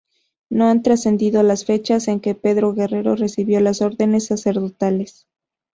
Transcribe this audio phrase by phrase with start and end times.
[0.49, 5.27] No han trascendido las fechas en que Pedro Guerrero recibió las órdenes sacerdotales.